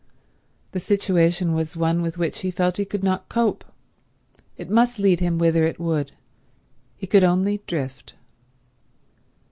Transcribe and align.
The 0.71 0.79
situation 0.79 1.53
was 1.53 1.77
one 1.77 2.01
with 2.01 2.17
which 2.17 2.39
he 2.39 2.49
felt 2.49 2.77
he 2.77 2.85
could 2.85 3.03
not 3.03 3.29
cope. 3.29 3.63
It 4.57 4.67
must 4.67 4.97
lead 4.97 5.19
him 5.19 5.37
whither 5.37 5.63
it 5.63 5.79
would. 5.79 6.13
He 6.97 7.05
could 7.05 7.23
only 7.23 7.61
drift. 7.67 8.15